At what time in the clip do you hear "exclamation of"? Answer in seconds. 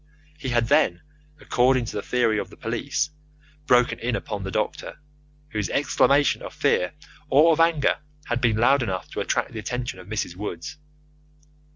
5.69-6.55